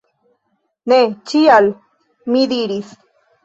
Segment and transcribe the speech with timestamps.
[0.93, 0.97] Ne,
[1.33, 1.69] ĉial!
[2.33, 3.01] mi diris.